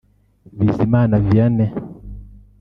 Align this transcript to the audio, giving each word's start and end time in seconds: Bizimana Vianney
Bizimana 0.57 1.15
Vianney 1.27 1.69